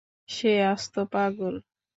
[0.29, 1.55] সে আস্ত পাগল!